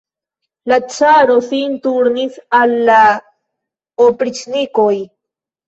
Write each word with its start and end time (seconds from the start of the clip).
La 0.71 0.77
caro 0.85 1.35
sin 1.49 1.75
turnis 1.83 2.41
al 2.61 2.75
la 2.89 2.97
opriĉnikoj. 4.09 4.93